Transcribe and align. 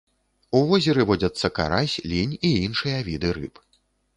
У 0.59 0.61
возеры 0.69 1.03
водзяцца 1.09 1.51
карась, 1.59 1.95
лінь 2.13 2.35
і 2.51 2.53
іншыя 2.69 2.97
віды 3.11 3.29
рыб. 3.39 3.63